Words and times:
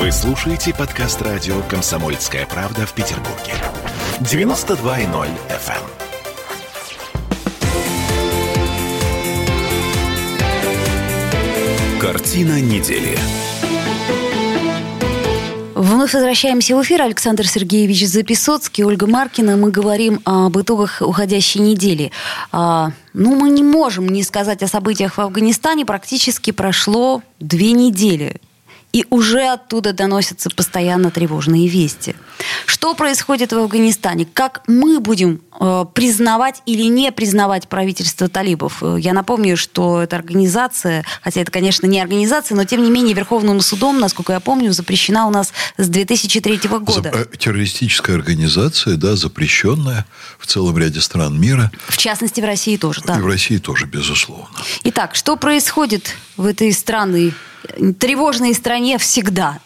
Вы 0.00 0.10
слушаете 0.12 0.72
подкаст 0.72 1.20
радио 1.20 1.60
«Комсомольская 1.68 2.46
правда» 2.46 2.86
в 2.86 2.94
Петербурге. 2.94 3.52
92.0 4.20 5.28
FM. 5.50 5.82
Картина 12.00 12.62
недели. 12.62 13.18
Вновь 15.74 16.14
возвращаемся 16.14 16.74
в 16.76 16.82
эфир. 16.82 17.02
Александр 17.02 17.46
Сергеевич 17.46 18.06
Записоцкий, 18.06 18.84
Ольга 18.84 19.06
Маркина. 19.06 19.58
Мы 19.58 19.70
говорим 19.70 20.22
об 20.24 20.58
итогах 20.58 21.02
уходящей 21.02 21.60
недели. 21.60 22.10
А, 22.52 22.92
ну, 23.12 23.34
мы 23.34 23.50
не 23.50 23.62
можем 23.62 24.08
не 24.08 24.22
сказать 24.22 24.62
о 24.62 24.66
событиях 24.66 25.18
в 25.18 25.20
Афганистане. 25.20 25.84
Практически 25.84 26.52
прошло 26.52 27.22
две 27.38 27.72
недели. 27.72 28.40
И 28.92 29.06
уже 29.10 29.46
оттуда 29.46 29.92
доносятся 29.92 30.50
постоянно 30.50 31.10
тревожные 31.10 31.68
вести. 31.68 32.16
Что 32.66 32.94
происходит 32.94 33.52
в 33.52 33.58
Афганистане? 33.58 34.26
Как 34.32 34.62
мы 34.66 34.98
будем 34.98 35.40
э, 35.60 35.84
признавать 35.94 36.62
или 36.66 36.82
не 36.82 37.12
признавать 37.12 37.68
правительство 37.68 38.28
талибов? 38.28 38.82
Э, 38.82 38.96
я 38.98 39.12
напомню, 39.12 39.56
что 39.56 40.02
эта 40.02 40.16
организация, 40.16 41.04
хотя 41.22 41.42
это, 41.42 41.52
конечно, 41.52 41.86
не 41.86 42.00
организация, 42.00 42.56
но 42.56 42.64
тем 42.64 42.82
не 42.82 42.90
менее 42.90 43.14
Верховным 43.14 43.60
судом, 43.60 44.00
насколько 44.00 44.32
я 44.32 44.40
помню, 44.40 44.72
запрещена 44.72 45.26
у 45.26 45.30
нас 45.30 45.52
с 45.76 45.88
2003 45.88 46.60
года. 46.80 47.12
Э, 47.14 47.26
террористическая 47.36 48.16
организация, 48.16 48.96
да, 48.96 49.14
запрещенная 49.14 50.06
в 50.38 50.46
целом 50.46 50.76
ряде 50.78 51.00
стран 51.00 51.40
мира. 51.40 51.70
В 51.86 51.96
частности, 51.96 52.40
в 52.40 52.44
России 52.44 52.76
тоже, 52.76 53.02
да. 53.04 53.18
И 53.18 53.20
в 53.20 53.26
России 53.26 53.58
тоже, 53.58 53.86
безусловно. 53.86 54.48
Итак, 54.84 55.14
что 55.14 55.36
происходит 55.36 56.16
в 56.36 56.46
этой 56.46 56.72
странной 56.72 57.34
тревожной 57.98 58.54
стране 58.54 58.98
всегда. 58.98 59.60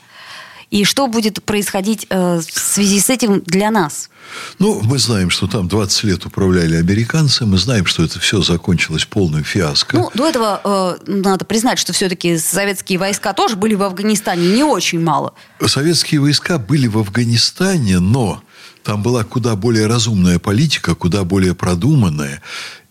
И 0.71 0.85
что 0.85 1.07
будет 1.07 1.43
происходить 1.45 2.07
э, 2.11 2.39
в 2.39 2.59
связи 2.59 2.99
с 2.99 3.09
этим 3.09 3.43
для 3.43 3.71
нас? 3.71 4.11
Ну, 4.59 4.81
мы 4.83 4.99
знаем, 4.99 5.31
что 5.31 5.47
там 5.47 5.69
20 5.69 6.05
лет 6.05 6.27
управляли 6.27 6.75
американцы. 6.77 7.47
Мы 7.47 7.59
знаем, 7.59 7.87
что 7.87 8.03
это 8.03 8.19
все 8.19 8.43
закончилось 8.43 9.05
полным 9.05 9.45
фиаско. 9.45 9.97
Ну, 9.97 10.11
до 10.15 10.29
этого 10.29 10.61
э, 10.65 11.11
надо 11.11 11.45
признать, 11.45 11.79
что 11.79 11.93
все-таки 11.93 12.39
советские 12.39 12.99
войска 12.99 13.33
тоже 13.35 13.57
были 13.57 13.75
в 13.75 13.83
Афганистане 13.83 14.49
не 14.49 14.65
очень 14.65 15.01
мало. 15.01 15.35
Советские 15.65 16.21
войска 16.21 16.59
были 16.59 16.89
в 16.89 16.99
Афганистане, 16.99 18.01
но 18.01 18.43
там 18.83 19.03
была 19.03 19.25
куда 19.25 19.57
более 19.57 19.87
разумная 19.87 20.39
политика, 20.39 20.95
куда 20.95 21.25
более 21.25 21.55
продуманная. 21.55 22.43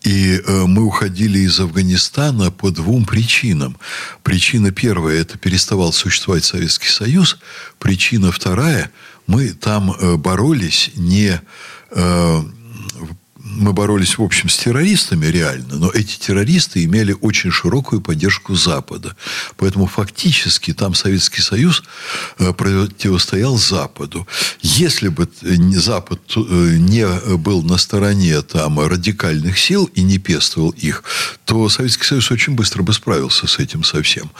И 0.04 0.38
э, 0.38 0.64
мы 0.66 0.84
уходили 0.84 1.38
из 1.40 1.58
Афганистана 1.60 2.50
по 2.50 2.70
двум 2.70 3.04
причинам. 3.04 3.76
Причина 4.22 4.70
первая– 4.70 5.20
это 5.20 5.38
переставал 5.38 5.92
существовать 5.92 6.44
Советский 6.44 6.88
Союз. 6.88 7.38
Причина 7.78 8.30
вторая– 8.30 8.90
мы 9.26 9.50
там 9.50 9.92
э, 9.92 10.16
боролись 10.16 10.90
не 10.96 11.40
э, 11.90 12.42
мы 13.44 13.74
боролись, 13.74 14.16
в 14.16 14.22
общем, 14.22 14.48
с 14.48 14.56
террористами 14.56 15.26
реально, 15.26 15.76
но 15.76 15.90
эти 15.90 16.18
террористы 16.18 16.82
имели 16.84 17.14
очень 17.20 17.50
широкую 17.50 18.00
поддержку 18.00 18.54
Запада. 18.54 19.14
Поэтому 19.58 19.86
фактически 19.86 20.72
там 20.72 20.94
Советский 20.94 21.42
Союз 21.42 21.82
э, 22.38 22.54
противостоял 22.54 23.58
Западу. 23.58 24.26
Если 24.62 25.08
бы 25.08 25.28
э, 25.42 25.54
Запад 25.78 26.20
э, 26.36 26.40
не 26.78 27.06
был 27.36 27.62
на 27.62 27.76
стороне 27.76 28.40
там, 28.40 28.80
радикальных 28.80 29.58
сил 29.58 29.90
и 29.94 30.02
не 30.02 30.18
пестовал 30.18 30.70
их, 30.70 31.04
то 31.44 31.68
Советский 31.68 32.04
Союз 32.04 32.30
очень 32.30 32.54
быстро 32.54 32.82
бы 32.82 32.94
справился 32.94 33.46
с 33.46 33.58
этим 33.58 33.84
совсем. 33.84 34.30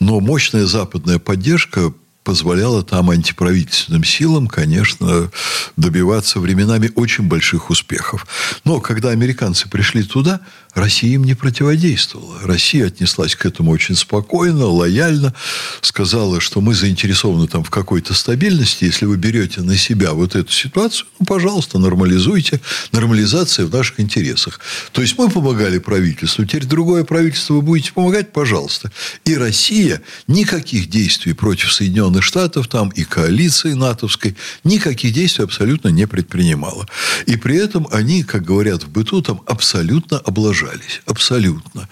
Но 0.00 0.20
мощная 0.20 0.64
западная 0.64 1.18
поддержка 1.18 1.92
позволяло 2.26 2.82
там 2.82 3.10
антиправительственным 3.10 4.02
силам, 4.02 4.48
конечно, 4.48 5.30
добиваться 5.76 6.40
временами 6.40 6.90
очень 6.96 7.28
больших 7.28 7.70
успехов. 7.70 8.26
Но 8.64 8.80
когда 8.80 9.10
американцы 9.10 9.68
пришли 9.68 10.02
туда, 10.02 10.40
Россия 10.76 11.14
им 11.14 11.24
не 11.24 11.34
противодействовала. 11.34 12.40
Россия 12.42 12.88
отнеслась 12.88 13.34
к 13.34 13.46
этому 13.46 13.70
очень 13.70 13.94
спокойно, 13.94 14.66
лояльно, 14.66 15.34
сказала, 15.80 16.40
что 16.40 16.60
мы 16.60 16.74
заинтересованы 16.74 17.46
там 17.46 17.64
в 17.64 17.70
какой-то 17.70 18.12
стабильности. 18.12 18.84
Если 18.84 19.06
вы 19.06 19.16
берете 19.16 19.62
на 19.62 19.76
себя 19.78 20.12
вот 20.12 20.34
эту 20.34 20.52
ситуацию, 20.52 21.06
ну, 21.18 21.24
пожалуйста, 21.24 21.78
нормализуйте. 21.78 22.60
Нормализация 22.92 23.64
в 23.64 23.72
наших 23.72 24.00
интересах. 24.00 24.60
То 24.92 25.00
есть 25.00 25.16
мы 25.16 25.30
помогали 25.30 25.78
правительству, 25.78 26.44
теперь 26.44 26.66
другое 26.66 27.04
правительство 27.04 27.54
вы 27.54 27.62
будете 27.62 27.92
помогать, 27.92 28.32
пожалуйста. 28.32 28.92
И 29.24 29.34
Россия 29.34 30.02
никаких 30.26 30.90
действий 30.90 31.32
против 31.32 31.72
Соединенных 31.72 32.15
Штатов 32.20 32.68
там 32.68 32.90
и 32.90 33.04
коалиции 33.04 33.72
натовской, 33.72 34.36
никаких 34.64 35.12
действий 35.12 35.44
абсолютно 35.44 35.88
не 35.88 36.06
предпринимала. 36.06 36.86
И 37.26 37.36
при 37.36 37.56
этом 37.56 37.88
они, 37.90 38.22
как 38.22 38.44
говорят 38.44 38.84
в 38.84 38.88
быту, 38.88 39.22
там 39.22 39.42
абсолютно 39.46 40.18
обложали 40.18 40.66
сражались. 40.66 41.02
Абсолютно. 41.06 41.88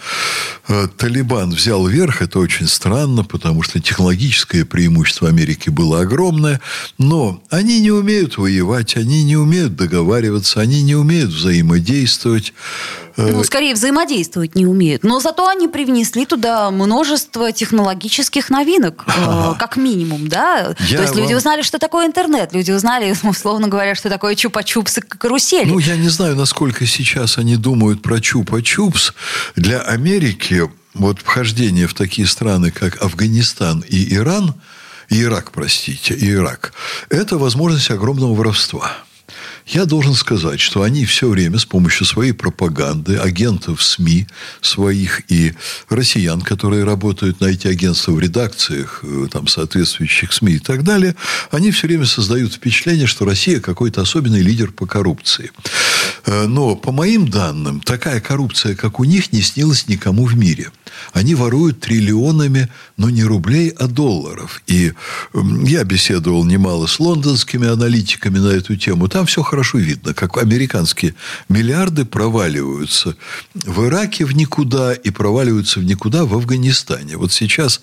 Э, 0.68 0.88
Талибан 0.96 1.50
взял 1.50 1.86
верх. 1.86 2.22
Это 2.22 2.38
очень 2.38 2.66
странно, 2.66 3.24
потому 3.24 3.62
что 3.62 3.80
технологическое 3.80 4.64
преимущество 4.64 5.28
Америки 5.28 5.70
было 5.70 6.00
огромное. 6.00 6.60
Но 6.98 7.42
они 7.50 7.80
не 7.80 7.90
умеют 7.90 8.38
воевать, 8.38 8.96
они 8.96 9.24
не 9.24 9.36
умеют 9.36 9.76
договариваться, 9.76 10.60
они 10.60 10.82
не 10.82 10.94
умеют 10.94 11.30
взаимодействовать. 11.30 12.52
Э, 13.16 13.30
ну, 13.30 13.44
скорее 13.44 13.74
всемодействовать 13.74 14.54
не 14.54 14.66
умеют. 14.66 15.04
Но 15.04 15.20
зато 15.20 15.46
они 15.46 15.68
привнесли 15.68 16.26
туда 16.26 16.70
множество 16.70 17.52
технологических 17.52 18.50
новинок, 18.50 19.04
э, 19.06 19.54
как 19.58 19.76
минимум, 19.76 20.28
да? 20.28 20.74
Я 20.88 20.96
То 20.96 21.02
есть 21.02 21.14
люди 21.14 21.34
узнали, 21.34 21.62
что 21.62 21.78
такое 21.78 22.06
интернет, 22.06 22.52
люди 22.52 22.72
узнали, 22.72 23.14
условно 23.22 23.68
говоря, 23.68 23.94
что 23.94 24.08
такое 24.08 24.34
чупа-чупсы 24.34 25.00
карусели. 25.00 25.70
Ну, 25.70 25.78
я 25.78 25.96
не 25.96 26.08
знаю, 26.08 26.36
насколько 26.36 26.86
сейчас 26.86 27.38
они 27.38 27.56
думают 27.56 28.02
про 28.02 28.16
чупа-чупс. 28.16 29.12
Для 29.56 29.80
Америки 29.80 30.68
вот 30.94 31.20
вхождение 31.20 31.86
в 31.86 31.94
такие 31.94 32.26
страны, 32.26 32.70
как 32.70 33.02
Афганистан 33.02 33.84
и 33.88 34.14
Иран, 34.14 34.54
и 35.08 35.22
Ирак, 35.22 35.52
простите, 35.52 36.14
и 36.14 36.30
Ирак, 36.30 36.72
это 37.10 37.36
возможность 37.36 37.90
огромного 37.90 38.34
воровства. 38.34 38.92
Я 39.66 39.86
должен 39.86 40.12
сказать, 40.14 40.60
что 40.60 40.82
они 40.82 41.06
все 41.06 41.28
время 41.28 41.58
с 41.58 41.64
помощью 41.64 42.04
своей 42.06 42.32
пропаганды, 42.32 43.16
агентов 43.16 43.82
СМИ 43.82 44.26
своих 44.60 45.22
и 45.30 45.54
россиян, 45.88 46.42
которые 46.42 46.84
работают 46.84 47.40
на 47.40 47.46
эти 47.46 47.66
агентства 47.66 48.12
в 48.12 48.20
редакциях 48.20 49.00
э, 49.02 49.26
там, 49.32 49.46
соответствующих 49.46 50.34
СМИ 50.34 50.54
и 50.54 50.58
так 50.58 50.84
далее, 50.84 51.16
они 51.50 51.70
все 51.70 51.86
время 51.86 52.04
создают 52.04 52.52
впечатление, 52.52 53.06
что 53.06 53.24
Россия 53.24 53.58
какой-то 53.58 54.02
особенный 54.02 54.42
лидер 54.42 54.70
по 54.70 54.84
коррупции. 54.86 55.50
Э, 56.26 56.46
но, 56.46 56.74
по 56.76 56.92
моим 56.92 57.28
данным, 57.28 57.80
такая 57.80 58.20
коррупция, 58.20 58.74
как 58.74 59.00
у 59.00 59.04
них, 59.04 59.32
не 59.32 59.42
снилась 59.42 59.88
никому 59.88 60.24
в 60.24 60.36
мире. 60.36 60.70
Они 61.12 61.34
воруют 61.34 61.80
триллионами, 61.80 62.68
но 62.96 63.10
не 63.10 63.24
рублей, 63.24 63.70
а 63.70 63.86
долларов. 63.86 64.62
И 64.66 64.92
я 65.34 65.84
беседовал 65.84 66.44
немало 66.44 66.86
с 66.86 67.00
лондонскими 67.00 67.68
аналитиками 67.68 68.38
на 68.38 68.48
эту 68.48 68.76
тему. 68.76 69.08
Там 69.08 69.26
все 69.26 69.42
хорошо 69.42 69.78
видно, 69.78 70.14
как 70.14 70.38
американские 70.38 71.14
миллиарды 71.48 72.04
проваливаются 72.04 73.16
в 73.54 73.86
Ираке 73.86 74.24
в 74.24 74.34
никуда 74.34 74.92
и 74.94 75.10
проваливаются 75.10 75.80
в 75.80 75.84
никуда 75.84 76.24
в 76.24 76.34
Афганистане. 76.34 77.16
Вот 77.16 77.32
сейчас 77.32 77.80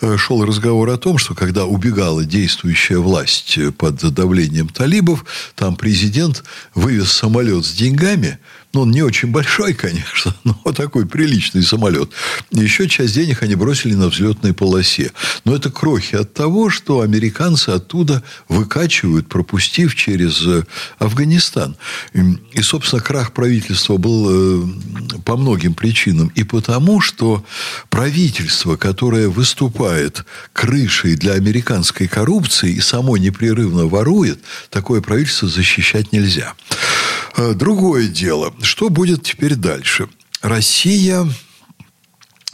э, 0.00 0.16
шел 0.16 0.44
разговор 0.44 0.90
о 0.90 0.98
том, 0.98 1.18
что 1.18 1.34
когда 1.34 1.64
убегала 1.64 2.24
действующая 2.24 2.98
власть 2.98 3.58
под 3.78 3.96
давлением 4.12 4.68
талибов, 4.68 5.24
там 5.54 5.76
президент 5.76 6.44
вывез 6.74 7.10
самолет 7.10 7.64
с 7.64 7.72
деньгами– 7.80 8.38
ну, 8.72 8.82
он 8.82 8.92
не 8.92 9.02
очень 9.02 9.30
большой, 9.30 9.74
конечно, 9.74 10.34
но 10.44 10.54
такой 10.72 11.04
приличный 11.04 11.62
самолет. 11.62 12.10
Еще 12.52 12.88
часть 12.88 13.14
денег 13.14 13.42
они 13.42 13.56
бросили 13.56 13.94
на 13.94 14.08
взлетной 14.08 14.54
полосе. 14.54 15.10
Но 15.44 15.56
это 15.56 15.70
крохи 15.70 16.14
от 16.14 16.34
того, 16.34 16.70
что 16.70 17.00
американцы 17.00 17.70
оттуда 17.70 18.22
выкачивают, 18.48 19.28
пропустив 19.28 19.96
через 19.96 20.46
э, 20.46 20.64
Афганистан. 21.00 21.76
И, 22.52 22.62
собственно, 22.62 23.02
крах 23.02 23.32
правительства 23.32 23.96
был 23.96 24.28
э, 24.30 24.68
по 25.24 25.36
многим 25.36 25.74
причинам. 25.74 26.30
И 26.36 26.44
потому, 26.44 27.00
что 27.00 27.44
правительство, 27.88 28.76
которое 28.76 29.28
выступает 29.28 30.24
крышей 30.52 31.16
для 31.16 31.32
американской 31.32 32.06
коррупции 32.06 32.72
и 32.72 32.80
само 32.80 33.16
непрерывно 33.16 33.86
ворует, 33.86 34.38
такое 34.70 35.00
правительство 35.00 35.48
защищать 35.48 36.12
нельзя. 36.12 36.54
Э, 37.36 37.54
другое 37.54 38.08
дело, 38.08 38.52
что 38.62 38.88
будет 38.88 39.22
теперь 39.22 39.54
дальше? 39.54 40.08
Россия 40.42 41.26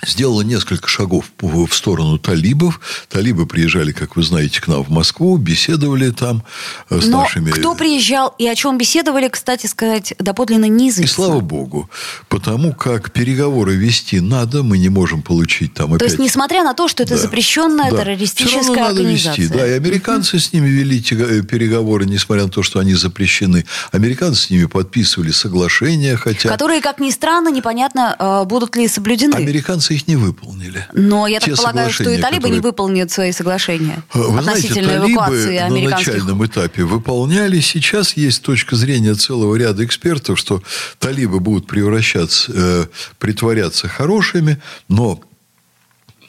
сделала 0.04 0.43
несколько 0.43 0.88
шагов 0.88 1.26
в 1.40 1.69
сторону 1.72 2.19
талибов. 2.19 2.81
Талибы 3.08 3.46
приезжали, 3.46 3.93
как 3.93 4.16
вы 4.16 4.22
знаете, 4.22 4.60
к 4.60 4.69
нам 4.69 4.82
в 4.84 4.90
Москву, 4.90 5.37
беседовали 5.38 6.10
там 6.10 6.43
э, 6.90 7.00
с 7.00 7.06
Но 7.06 7.22
нашими... 7.22 7.50
кто 7.50 7.75
приезжал 7.75 8.34
и 8.38 8.46
о 8.46 8.54
чем 8.54 8.76
беседовали, 8.78 9.28
кстати 9.28 9.66
сказать, 9.66 10.14
доподлинно 10.19 10.66
неизвестно. 10.66 11.04
И 11.04 11.06
слава 11.26 11.40
богу, 11.40 11.88
потому 12.28 12.75
как 12.75 13.10
переговоры 13.10 13.75
вести 13.75 14.20
надо, 14.20 14.62
мы 14.62 14.78
не 14.78 14.88
можем 14.90 15.22
получить 15.22 15.72
там 15.75 15.87
опять... 15.94 15.99
То 16.00 16.04
есть, 16.04 16.19
несмотря 16.19 16.62
на 16.62 16.75
то, 16.75 16.88
что 16.88 17.02
это 17.02 17.14
Да. 17.14 17.20
запрещенная 17.22 17.90
Да. 17.90 17.96
террористическая 17.99 18.62
Всё 18.62 18.75
равно 18.75 18.88
надо 18.88 19.00
организация. 19.00 19.44
вести. 19.44 19.54
Да, 19.56 19.66
и 19.66 19.72
американцы 19.72 20.38
с 20.38 20.52
ними 20.52 20.69
вели 20.69 21.02
тега- 21.02 21.42
переговоры, 21.42 22.04
несмотря 22.04 22.44
на 22.44 22.50
то, 22.50 22.62
что 22.62 22.81
они 22.81 22.94
запрещены. 22.94 23.64
Американцы 23.92 24.42
с 24.42 24.50
ними 24.50 24.66
подписывали 24.66 25.31
соглашения, 25.31 26.16
хотя... 26.16 26.49
Которые, 26.50 26.81
как 26.81 26.99
ни 27.00 27.10
странно, 27.10 27.49
непонятно, 27.49 28.14
э, 28.19 28.44
будут 28.44 28.76
ли 28.76 28.87
соблюдены. 28.88 29.34
Американцы 29.34 29.95
их 29.96 30.06
не 30.08 30.16
выполнили. 30.16 30.87
Но 30.93 31.26
я 31.26 31.40
Те 31.40 31.50
так 31.50 31.56
полагаю, 31.58 31.90
что 31.93 32.08
и 32.10 32.19
талибы 32.20 32.48
не 32.48 32.56
которые- 32.56 32.60
выполнят 32.62 33.10
свои 33.10 33.32
соглашения 33.32 34.02
Вы 34.14 34.25
знаете, 34.43 34.50
относительно 34.69 34.88
талибы 35.00 35.12
эвакуации 35.12 35.58
на 35.58 35.66
американских. 35.66 36.06
начальном 36.14 36.46
этапе 36.46 36.84
выполняли. 36.84 37.60
Сейчас 37.60 38.16
есть 38.16 38.43
точка 38.43 38.76
зрения 38.76 39.14
целого 39.14 39.56
ряда 39.56 39.84
экспертов, 39.84 40.38
что 40.38 40.62
талибы 40.98 41.40
будут 41.40 41.66
превращаться, 41.66 42.52
э, 42.54 42.87
притворяться 43.19 43.88
хорошими, 43.88 44.60
но 44.88 45.20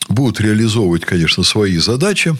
будут 0.10 0.40
реализовывать, 0.40 1.04
конечно, 1.06 1.44
свои 1.44 1.78
задачи. 1.78 2.36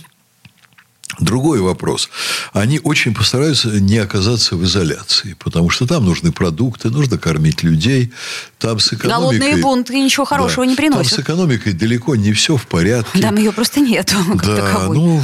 Другой 1.20 1.60
вопрос. 1.62 2.10
Они 2.54 2.80
очень 2.84 3.14
постараются 3.14 3.70
не 3.70 3.98
оказаться 3.98 4.56
в 4.56 4.64
изоляции, 4.64 5.36
потому 5.40 5.70
что 5.70 5.88
там 5.88 6.06
нужны 6.06 6.32
продукты, 6.32 6.90
нужно 6.90 7.18
кормить 7.18 7.64
людей. 7.64 8.12
Там 8.60 8.80
с 8.80 8.94
экономикой... 8.94 9.40
Голодные 9.40 9.58
бунты 9.58 10.00
ничего 10.00 10.26
хорошего 10.26 10.66
Да. 10.66 10.70
не 10.72 10.76
приносят. 10.76 11.10
Там 11.16 11.20
с 11.20 11.24
экономикой 11.24 11.74
далеко 11.74 12.16
не 12.16 12.34
все 12.34 12.56
в 12.56 12.68
порядке. 12.68 13.20
Там 13.20 13.36
ее 13.36 13.52
просто 13.52 13.80
нету 13.80 14.16
как 14.38 14.46
Да, 14.46 14.56
таковой. 14.58 14.96
ну, 14.98 15.24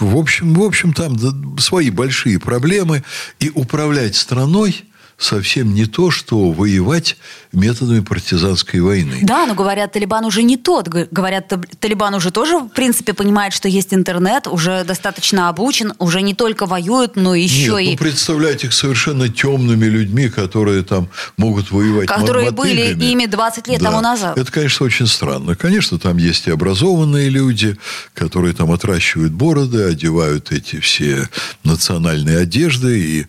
в 0.00 0.16
общем, 0.16 0.54
в 0.54 0.62
общем, 0.62 0.92
там 0.92 1.58
свои 1.58 1.90
большие 1.90 2.38
проблемы. 2.38 3.04
И 3.40 3.50
управлять 3.54 4.16
страной 4.16 4.84
совсем 5.18 5.74
не 5.74 5.86
то, 5.86 6.10
что 6.12 6.52
воевать 6.52 7.16
методами 7.52 8.00
партизанской 8.00 8.80
войны. 8.80 9.18
Да, 9.22 9.46
но 9.46 9.54
говорят, 9.54 9.92
Талибан 9.92 10.24
уже 10.24 10.42
не 10.42 10.56
тот. 10.56 10.88
Говорят, 10.88 11.52
Талибан 11.80 12.14
уже 12.14 12.30
тоже, 12.30 12.58
в 12.58 12.68
принципе, 12.68 13.14
понимает, 13.14 13.52
что 13.52 13.68
есть 13.68 13.92
интернет, 13.92 14.46
уже 14.46 14.84
достаточно 14.84 15.48
обучен, 15.48 15.92
уже 15.98 16.22
не 16.22 16.34
только 16.34 16.66
воюет, 16.66 17.16
но 17.16 17.34
еще 17.34 17.72
Нет, 17.72 17.80
и... 17.80 17.90
ну, 17.92 17.96
представлять 17.96 18.64
их 18.64 18.72
совершенно 18.72 19.28
темными 19.28 19.86
людьми, 19.86 20.28
которые 20.28 20.84
там 20.84 21.08
могут 21.36 21.72
воевать 21.72 22.06
Которые 22.06 22.52
были 22.52 22.92
мотыгами. 22.92 23.10
ими 23.10 23.26
20 23.26 23.68
лет 23.68 23.80
тому 23.80 24.00
назад. 24.00 24.38
Это, 24.38 24.52
конечно, 24.52 24.86
очень 24.86 25.06
странно. 25.06 25.56
Конечно, 25.56 25.98
там 25.98 26.16
есть 26.18 26.46
и 26.46 26.50
образованные 26.52 27.28
люди, 27.28 27.76
которые 28.14 28.54
там 28.54 28.70
отращивают 28.70 29.32
бороды, 29.32 29.82
одевают 29.82 30.52
эти 30.52 30.78
все 30.78 31.28
национальные 31.64 32.38
одежды 32.38 33.00
и 33.00 33.26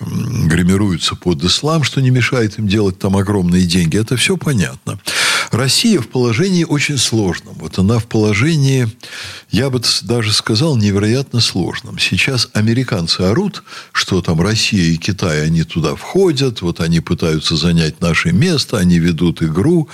гримируются 0.00 1.14
под 1.28 1.44
ислам, 1.44 1.84
что 1.84 2.00
не 2.00 2.08
мешает 2.08 2.58
им 2.58 2.66
делать 2.66 2.98
там 2.98 3.14
огромные 3.14 3.66
деньги. 3.66 3.98
Это 3.98 4.16
все 4.16 4.38
понятно. 4.38 4.98
Россия 5.50 6.00
в 6.00 6.08
положении 6.08 6.64
очень 6.64 6.96
сложном. 6.96 7.54
Вот 7.58 7.78
она 7.78 7.98
в 7.98 8.06
положении, 8.06 8.88
я 9.50 9.68
бы 9.68 9.82
даже 10.04 10.32
сказал, 10.32 10.76
невероятно 10.76 11.40
сложном. 11.40 11.98
Сейчас 11.98 12.48
американцы 12.54 13.20
орут, 13.20 13.62
что 13.92 14.22
там 14.22 14.40
Россия 14.40 14.94
и 14.94 14.96
Китай, 14.96 15.44
они 15.44 15.64
туда 15.64 15.96
входят, 15.96 16.62
вот 16.62 16.80
они 16.80 17.00
пытаются 17.00 17.56
занять 17.56 18.00
наше 18.00 18.32
место, 18.32 18.78
они 18.78 18.98
ведут 18.98 19.42
игру. 19.42 19.90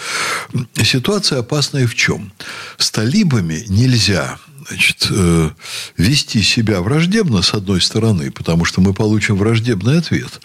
Ситуация 0.85 1.41
опасная 1.41 1.89
в 1.89 1.97
чем? 1.97 2.33
С 2.79 2.93
талибами 2.93 3.65
нельзя 3.67 4.39
значит, 4.69 5.09
э, 5.11 5.51
вести 5.97 6.43
себя 6.43 6.81
враждебно, 6.81 7.43
с 7.43 7.55
одной 7.55 7.81
стороны, 7.81 8.31
потому 8.31 8.65
что 8.65 8.81
мы 8.81 8.95
получим 8.95 9.37
враждебный 9.37 9.99
ответ. 9.99 10.41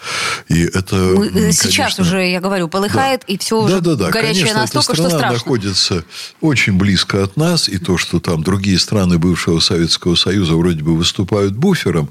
И 0.47 0.61
это, 0.63 0.95
Мы, 0.95 1.27
э, 1.27 1.45
м, 1.47 1.51
сейчас 1.51 1.95
конечно, 1.95 2.03
уже, 2.03 2.29
я 2.29 2.41
говорю, 2.41 2.67
полыхает, 2.67 3.23
и 3.27 3.37
все 3.37 3.61
уже 3.61 3.79
да, 3.79 3.91
да, 3.91 3.95
да. 3.95 4.09
горячее 4.11 4.45
Конечно, 4.45 4.61
настолько, 4.61 4.93
эта 4.93 5.01
что 5.01 5.09
страна 5.09 5.17
страшно. 5.17 5.33
находится 5.37 6.03
очень 6.41 6.73
близко 6.73 7.23
от 7.23 7.37
нас, 7.37 7.69
и 7.69 7.77
то, 7.77 7.97
что 7.97 8.19
там 8.19 8.43
другие 8.43 8.79
страны 8.79 9.17
бывшего 9.17 9.59
Советского 9.59 10.15
Союза 10.15 10.55
вроде 10.55 10.83
бы 10.83 10.95
выступают 10.95 11.55
буфером, 11.55 12.09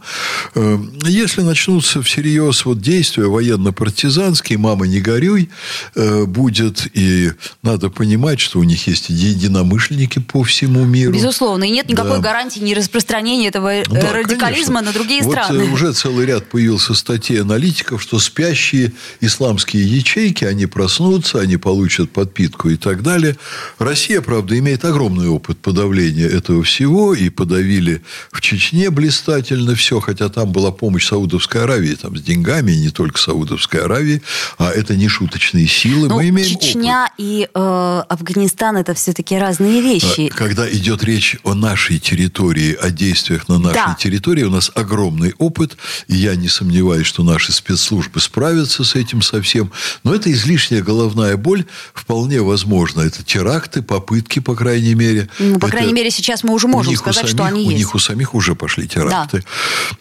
э, 0.55 0.79
если 1.05 1.43
начнутся 1.43 2.03
всерьез 2.03 2.65
вот 2.65 2.81
действия 2.81 3.27
военно-партизанские, 3.27 4.59
мама 4.59 4.87
не 4.87 5.01
горюй, 5.01 5.51
э, 5.95 6.25
будет, 6.25 6.87
и 6.95 7.33
надо 7.63 7.91
понимать, 7.91 8.41
что 8.41 8.59
у 8.61 8.65
них 8.65 8.87
есть 8.87 9.11
единомышленники 9.11 10.19
по 10.19 10.43
всему 10.43 10.85
миру. 10.85 11.13
Безусловно, 11.13 11.65
и 11.65 11.71
нет 11.71 11.89
никакой 11.89 11.98
Да. 12.05 12.19
гарантии 12.19 12.61
не 12.61 12.75
распространения 12.75 13.49
этого 13.49 13.73
э, 13.75 13.85
Да, 13.85 14.13
радикализма 14.13 14.81
конечно. 14.81 14.81
на 14.83 14.93
другие 14.93 15.23
вот, 15.23 15.33
страны. 15.33 15.63
э, 15.63 15.71
уже 15.73 15.93
целый 15.93 16.27
ряд 16.27 16.49
появился 16.49 16.95
статей 16.95 17.41
аналитиков, 17.41 18.03
что 18.03 18.19
спящие 18.19 18.93
исламские 19.21 19.85
ячейки, 19.87 20.45
они 20.45 20.67
проснутся, 20.67 21.41
они 21.41 21.57
получат 21.57 22.11
подпитку 22.11 22.69
и 22.71 22.77
так 22.77 23.03
далее. 23.03 23.37
Россия, 23.79 24.21
правда, 24.21 24.59
имеет 24.59 24.85
огромный 24.85 25.29
опыт 25.29 25.59
подавления 25.59 26.27
этого 26.27 26.63
всего, 26.63 27.15
и 27.15 27.29
подавили 27.31 28.03
в 28.33 28.41
Чечне 28.41 28.91
блистательно 28.91 29.75
все, 29.75 30.01
хотя 30.01 30.29
там 30.29 30.53
была 30.53 30.71
помощь 30.71 31.07
Саудовской 31.07 31.63
Аравии, 31.63 31.95
там 31.95 32.17
с 32.17 32.23
деньгами, 32.23 32.73
не 32.73 32.91
только 32.91 33.19
Саудовской 33.19 33.81
Аравии, 33.83 34.23
а 34.59 34.71
это 34.71 34.97
не 34.97 35.09
шуточные 35.09 35.67
силы. 35.67 36.09
Ну, 36.09 36.17
Мы 36.17 36.29
имеем 36.29 36.51
опыт. 36.57 36.63
Чечня 36.63 37.11
и 37.19 37.49
э, 37.53 38.03
Афганистан 38.09 38.77
это 38.77 38.95
все-таки 38.95 39.37
разные 39.39 39.81
вещи. 39.81 40.31
А, 40.33 40.37
Когда 40.37 40.69
идет 40.71 41.05
речь 41.05 41.37
о 41.45 41.55
нашей 41.55 41.88
территории, 41.97 42.75
о 42.75 42.91
действиях 42.91 43.49
на 43.49 43.59
нашей 43.59 43.75
Да. 43.77 43.97
территории, 43.99 44.43
у 44.45 44.51
нас 44.51 44.71
огромный 44.75 45.33
опыт, 45.39 45.79
и 46.09 46.17
я 46.17 46.37
не 46.37 46.49
сомневаюсь, 46.49 47.07
что 47.07 47.23
наши 47.23 47.53
спецслужбы 47.53 48.21
справятся 48.21 48.85
с 48.85 48.95
этим 48.95 49.23
совсем. 49.23 49.73
Но 50.05 50.15
это 50.15 50.31
излишняя 50.31 50.83
головная 50.83 51.39
боль, 51.39 51.65
вполне 51.95 52.43
возможно. 52.43 53.01
Это 53.01 53.23
теракты, 53.25 53.81
попытки, 53.81 54.41
по 54.41 54.55
крайней 54.55 54.95
мере. 54.95 55.31
Ну, 55.39 55.55
по 55.59 55.67
Это- 55.67 55.77
крайней 55.77 55.95
мере, 55.95 56.11
сейчас 56.11 56.45
мы 56.45 56.53
уже 56.53 56.67
у 56.67 56.71
можем 56.71 56.93
у 56.93 56.97
сказать, 56.97 57.27
что 57.29 57.39
самих- 57.39 57.53
они 57.55 57.61
у 57.67 57.71
есть. 57.71 57.79
них 57.79 57.95
у 57.95 57.99
самих 57.99 58.35
уже 58.35 58.55
пошли 58.55 58.87
теракты. 58.87 59.43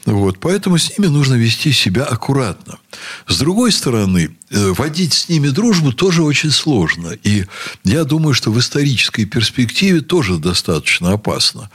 Вот, 0.05 0.39
поэтому 0.39 0.77
с 0.77 0.89
ними 0.97 1.07
нужно 1.07 1.35
вести 1.35 1.71
себя 1.71 2.03
аккуратно. 2.03 2.79
С 3.27 3.39
другой 3.39 3.71
стороны, 3.71 4.35
э, 4.49 4.73
водить 4.77 5.13
с 5.13 5.29
ними 5.29 5.49
дружбу 5.49 5.91
тоже 5.93 6.23
очень 6.23 6.51
сложно. 6.51 7.17
И 7.23 7.45
я 7.83 8.03
думаю, 8.03 8.33
что 8.33 8.51
в 8.51 8.59
исторической 8.59 9.25
перспективе 9.25 10.01
тоже 10.01 10.37
достаточно 10.37 11.13
опасно. 11.13 11.69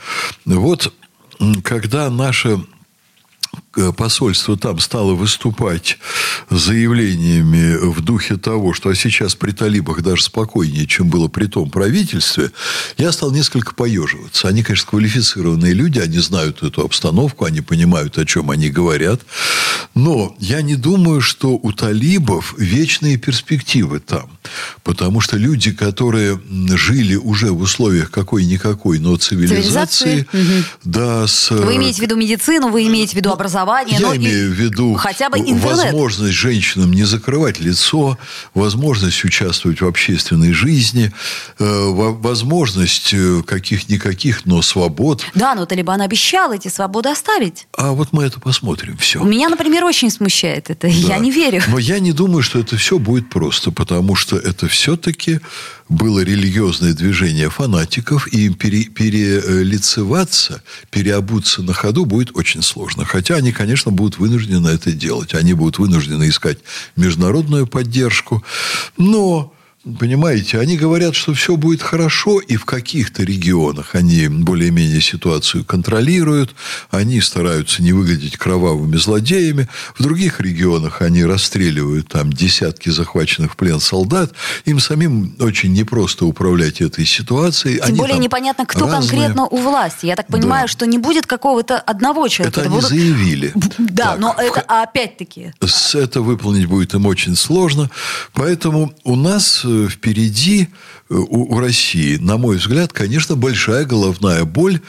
Вот 0.45 0.93
когда 1.63 2.09
наше 2.09 2.49
э, 2.49 2.57
посольство 3.97 4.57
там 4.57 4.79
стало 4.79 5.13
выступать 5.13 5.97
с 6.49 6.55
заявлениями 6.55 7.75
в 7.75 8.01
духе 8.01 8.37
того, 8.37 8.73
что 8.73 8.89
а 8.89 8.95
сейчас 8.95 9.35
при 9.35 9.51
талибах 9.51 10.01
даже 10.01 10.23
спокойнее, 10.23 10.85
чем 10.85 11.09
было 11.09 11.27
при 11.27 11.45
том 11.47 11.69
правительстве, 11.69 12.51
я 12.97 13.11
стал 13.11 13.31
несколько 13.31 13.73
поеживаться. 13.73 14.47
Они, 14.47 14.63
конечно, 14.63 14.89
квалифицированные 14.89 15.73
люди, 15.73 15.99
они 15.99 16.19
знают 16.19 16.61
эту 16.63 16.83
обстановку, 16.83 17.45
они 17.45 17.61
понимают, 17.61 18.17
о 18.17 18.25
чем 18.25 18.51
они 18.51 18.69
говорят. 18.69 19.21
Но 19.95 20.35
я 20.39 20.61
не 20.61 20.75
думаю, 20.75 21.21
что 21.21 21.51
у 21.51 21.71
талибов 21.71 22.55
вечные 22.57 23.17
перспективы 23.17 23.99
там. 23.99 24.29
Потому 24.83 25.21
что 25.21 25.37
люди, 25.37 25.71
которые 25.71 26.39
жили 26.75 27.15
уже 27.15 27.51
в 27.51 27.61
условиях 27.61 28.11
какой-никакой, 28.11 28.99
но 28.99 29.15
цивилизации, 29.15 30.25
Цивилизации, 30.33 30.65
да, 30.83 31.27
с 31.27 31.51
Вы 31.51 31.77
имеете 31.77 31.99
в 31.99 32.01
виду 32.01 32.15
медицину, 32.15 32.69
вы 32.69 32.85
имеете 32.87 33.13
в 33.13 33.15
виду 33.15 33.31
образование. 33.31 33.42
Я 33.99 33.99
ну, 33.99 34.15
имею 34.15 34.49
в 34.51 34.53
виду 34.53 34.93
хотя 34.95 35.29
бы 35.29 35.37
интернет. 35.39 35.63
возможность 35.85 36.33
женщинам 36.33 36.91
не 36.91 37.03
закрывать 37.03 37.59
лицо, 37.59 38.17
возможность 38.53 39.23
участвовать 39.23 39.81
в 39.81 39.87
общественной 39.87 40.53
жизни, 40.53 41.11
э, 41.59 41.63
во- 41.63 42.13
возможность 42.13 43.13
э, 43.13 43.41
каких-никаких, 43.45 44.45
но 44.45 44.61
свобод. 44.61 45.25
Да, 45.33 45.55
но 45.55 45.65
Талибан 45.65 46.01
обещал 46.01 46.51
эти 46.53 46.67
свободы 46.67 47.09
оставить. 47.09 47.67
А 47.77 47.91
вот 47.91 48.09
мы 48.11 48.23
это 48.23 48.39
посмотрим 48.39 48.97
все. 48.97 49.23
Меня, 49.23 49.49
например, 49.49 49.83
очень 49.83 50.09
смущает 50.09 50.69
это. 50.69 50.87
Я 50.87 51.17
не 51.17 51.31
верю. 51.31 51.61
Но 51.67 51.77
я 51.79 51.99
не 51.99 52.11
думаю, 52.11 52.43
что 52.43 52.59
это 52.59 52.77
все 52.77 52.99
будет 52.99 53.29
просто, 53.29 53.71
потому 53.71 54.15
что 54.15 54.37
это 54.37 54.67
все-таки 54.67 55.39
было 55.89 56.21
религиозное 56.21 56.93
движение 56.93 57.49
фанатиков, 57.49 58.27
и 58.27 58.49
пере- 58.49 58.85
перелицеваться, 59.63 60.61
переобуться 60.89 61.61
на 61.61 61.73
ходу 61.73 62.05
будет 62.05 62.35
очень 62.35 62.61
сложно. 62.61 63.05
Хотя 63.05 63.32
они, 63.35 63.51
конечно, 63.51 63.91
будут 63.91 64.17
вынуждены 64.17 64.69
это 64.69 64.91
делать. 64.91 65.33
Они 65.33 65.53
будут 65.53 65.79
вынуждены 65.79 66.29
искать 66.29 66.59
международную 66.95 67.67
поддержку. 67.67 68.43
Но 68.97 69.53
Понимаете, 69.83 70.59
они 70.59 70.77
говорят, 70.77 71.13
что 71.13 71.33
все 71.33 71.57
будет 71.57 71.81
хорошо, 71.81 72.39
и 72.39 72.55
в 72.55 72.63
каких-то 72.63 73.23
регионах 73.23 73.95
они 73.95 74.29
более-менее 74.29 75.01
ситуацию 75.01 75.65
контролируют, 75.65 76.55
они 76.89 77.19
стараются 77.19 77.83
не 77.83 77.91
выглядеть 77.91 78.37
кровавыми 78.37 78.95
злодеями, 78.95 79.67
в 79.97 80.01
других 80.01 80.39
регионах 80.39 81.01
они 81.01 81.25
расстреливают 81.25 82.07
там 82.07 82.31
десятки 82.31 82.91
захваченных 82.91 83.53
в 83.53 83.55
плен 83.57 83.81
солдат, 83.81 84.31
им 84.63 84.79
самим 84.79 85.35
очень 85.41 85.73
непросто 85.73 86.27
управлять 86.27 86.79
этой 86.79 87.05
ситуацией. 87.05 87.79
Тем 87.79 87.85
они 87.87 87.97
более 87.97 88.19
непонятно, 88.19 88.65
кто 88.65 88.85
разные... 88.85 89.01
конкретно 89.01 89.47
у 89.47 89.57
власти. 89.57 90.05
Я 90.05 90.15
так 90.15 90.27
понимаю, 90.27 90.67
да. 90.67 90.71
что 90.71 90.85
не 90.85 90.97
будет 90.97 91.27
какого-то 91.27 91.77
одного 91.77 92.29
человека. 92.29 92.61
Это, 92.61 92.61
это 92.61 92.69
они 92.69 92.75
будут... 92.77 92.89
заявили. 92.89 93.53
Да, 93.93 94.11
так. 94.11 94.19
но 94.19 94.35
это 94.37 94.61
опять-таки... 94.61 95.53
Это 95.93 96.21
выполнить 96.21 96.67
будет 96.67 96.93
им 96.93 97.05
очень 97.05 97.35
сложно, 97.35 97.89
поэтому 98.33 98.93
у 99.03 99.15
нас 99.15 99.61
э, 99.65 99.72
впереди 99.89 100.67
э, 101.09 101.13
у, 101.13 101.55
у 101.55 101.59
России, 101.59 102.17
на 102.17 102.37
мой 102.37 102.57
взгляд, 102.57 102.93
конечно, 102.93 103.35
большая 103.35 103.85
головная 103.85 104.43
боль, 104.45 104.81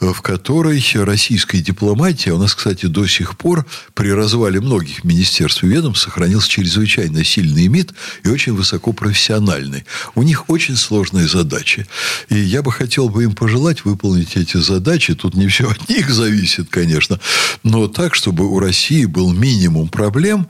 э, 0.00 0.12
в 0.12 0.20
которой 0.22 0.82
российская 0.94 1.60
дипломатия, 1.60 2.32
у 2.32 2.38
нас, 2.38 2.54
кстати, 2.54 2.86
до 2.86 3.06
сих 3.06 3.36
пор 3.36 3.66
при 3.94 4.10
развале 4.10 4.60
многих 4.60 5.04
министерств 5.04 5.64
и 5.64 5.68
ведомств 5.68 6.04
сохранился 6.04 6.48
чрезвычайно 6.48 7.24
сильный 7.24 7.68
МИД 7.68 7.94
и 8.24 8.28
очень 8.28 8.54
высокопрофессиональный. 8.54 9.84
У 10.14 10.22
них 10.22 10.50
очень 10.50 10.76
сложные 10.76 11.28
задачи. 11.28 11.86
И 12.28 12.36
я 12.36 12.62
бы 12.62 12.72
хотел 12.72 13.08
бы 13.08 13.24
им 13.24 13.34
пожелать 13.34 13.84
выполнить 13.84 14.36
эти 14.36 14.58
задачи. 14.58 15.14
Тут 15.14 15.34
не 15.34 15.48
все 15.48 15.70
от 15.70 15.88
них 15.88 16.10
зависит, 16.10 16.68
конечно, 16.70 17.20
но 17.62 17.88
так, 17.88 18.14
чтобы 18.14 18.48
у 18.48 18.58
России 18.58 19.04
был 19.04 19.32
минимум 19.32 19.88
проблем, 19.88 20.48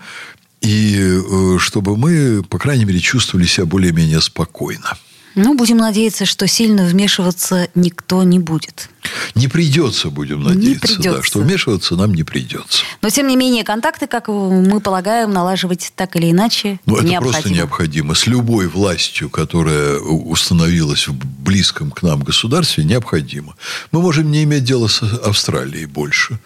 и 0.62 0.97
э, 0.99 1.59
чтобы 1.59 1.97
мы, 1.97 2.42
по 2.49 2.59
крайней 2.59 2.85
мере, 2.85 3.00
чувствовали 3.00 3.47
себя 3.47 3.66
более-менее 3.66 4.21
спокойно. 4.21 4.97
Ну, 5.35 5.54
будем 5.54 5.78
надеяться, 5.78 6.26
что 6.26 6.47
сильно 6.47 6.85
вмешиваться 6.85 7.69
никто 7.75 8.23
не 8.23 8.38
будет. 8.38 8.90
Не 9.35 9.49
придется, 9.49 10.11
будем 10.11 10.42
надеяться, 10.42 10.69
не 10.69 10.75
придется. 10.97 11.16
Да, 11.19 11.23
что 11.23 11.38
вмешиваться 11.40 11.97
нам 11.97 12.14
не 12.14 12.23
придется. 12.23 12.85
Но, 13.00 13.09
тем 13.09 13.26
не 13.28 13.37
менее, 13.37 13.64
контакты, 13.64 14.07
как 14.07 14.28
мы 14.28 14.81
полагаем, 14.81 15.31
налаживать 15.31 15.92
так 15.97 16.16
или 16.16 16.31
иначе 16.31 16.81
ну, 16.85 16.97
это 16.97 17.07
необходимо. 17.07 17.33
просто 17.33 17.50
необходимо. 17.50 18.14
С 18.14 18.26
любой 18.26 18.69
властью, 18.69 19.31
которая 19.31 19.99
установилась 19.99 21.09
в 21.09 21.14
близком 21.14 21.90
к 21.90 22.02
нам 22.02 22.23
государстве, 22.23 22.85
необходимо. 22.85 23.54
Мы 23.90 24.02
можем 24.02 24.31
не 24.31 24.45
иметь 24.45 24.64
дела 24.64 24.88
с 24.88 25.02
Австралией 25.02 25.87
больше 25.87 26.38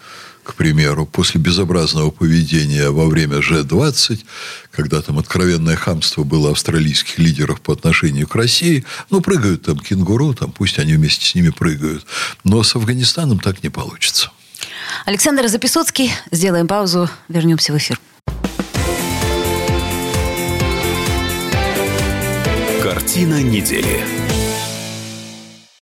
к 0.47 0.53
примеру, 0.55 1.05
после 1.05 1.41
безобразного 1.41 2.09
поведения 2.09 2.89
во 2.89 3.07
время 3.07 3.39
G20, 3.39 4.19
когда 4.71 5.01
там 5.01 5.19
откровенное 5.19 5.75
хамство 5.75 6.23
было 6.23 6.51
австралийских 6.51 7.19
лидеров 7.19 7.59
по 7.59 7.73
отношению 7.73 8.27
к 8.27 8.35
России, 8.35 8.85
ну, 9.09 9.19
прыгают 9.19 9.63
там 9.63 9.77
кенгуру, 9.77 10.33
там 10.33 10.51
пусть 10.51 10.79
они 10.79 10.93
вместе 10.93 11.25
с 11.25 11.35
ними 11.35 11.49
прыгают. 11.49 12.05
Но 12.45 12.63
с 12.63 12.75
Афганистаном 12.75 13.39
так 13.39 13.61
не 13.61 13.69
получится. 13.69 14.31
Александр 15.05 15.47
Записоцкий. 15.49 16.11
Сделаем 16.31 16.67
паузу, 16.67 17.09
вернемся 17.27 17.73
в 17.73 17.77
эфир. 17.77 17.99
Картина 22.81 23.43
недели. 23.43 24.26